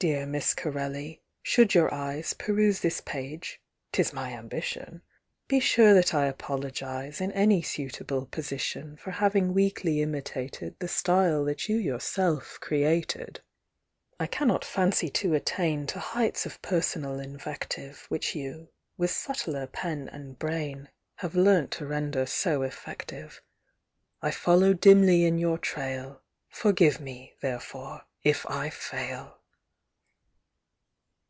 [0.00, 3.60] Dear Miss Corelli: Should your eyes Peruse this page
[3.92, 5.02] (ŌĆÖtis my ambition!),
[5.48, 11.44] Be sure that I apologize In any suitable position For having weakly imitated The style
[11.46, 13.40] that you yourself created.
[14.20, 20.08] I cannot fancy to attain To heights of personal invective Which you, with subtler pen
[20.10, 23.42] and brain, Have learnt to render so effective;
[24.22, 29.34] I follow dimly in your trail; Forgive me, therefore, if I fail!